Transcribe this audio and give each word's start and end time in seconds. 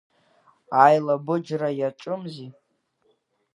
Аилабыџра 0.83 1.69
иаҿымзи. 1.79 2.49